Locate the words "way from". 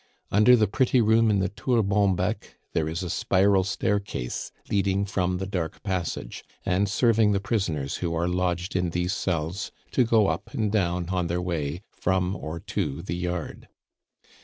11.39-12.35